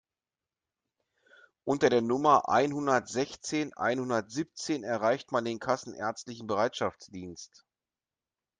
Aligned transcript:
Unter 1.63 1.91
der 1.91 2.01
Nummer 2.01 2.49
einhundertsechzehn 2.49 3.73
einhundertsiebzehn 3.73 4.83
erreicht 4.83 5.31
man 5.31 5.45
den 5.45 5.59
kassenärztlichen 5.59 6.47
Bereitschaftsdienst. 6.47 7.67